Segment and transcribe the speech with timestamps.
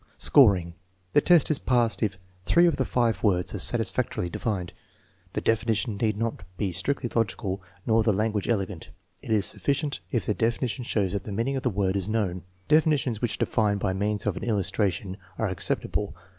[0.17, 0.73] Scoring.
[1.13, 4.73] The test is passed if three of the five words are satisfactorily defined.
[5.33, 8.89] The definition need not be strictly logical nor the language elegant.
[9.21, 12.09] It is sufficient if the defi nition shows that the meaning of the word is
[12.09, 12.41] known.
[12.67, 16.13] Defi nitions which define by means of an illustration are ac ceptable.